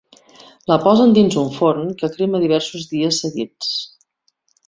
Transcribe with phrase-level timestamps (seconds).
[0.71, 3.71] La posen dins un forn, que crema diversos dies seguits.